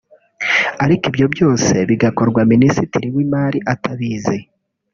ariko 0.83 1.03
ibyo 1.11 1.25
byose 1.33 1.73
bigakorwa 1.89 2.39
Minisitiri 2.51 3.07
w’Imari 3.15 3.59
atabizi 3.73 4.37